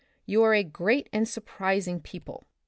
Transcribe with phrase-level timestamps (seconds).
[0.25, 2.47] You are a great and surprising people.